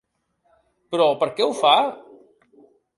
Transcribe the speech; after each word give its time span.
Però 0.95 1.07
per 1.21 1.29
què 1.37 1.47
ho 1.49 1.55
fa? 1.63 1.77